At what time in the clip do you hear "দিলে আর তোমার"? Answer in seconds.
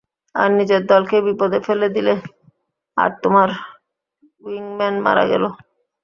1.95-3.49